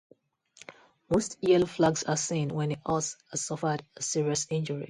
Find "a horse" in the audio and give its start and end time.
2.71-3.15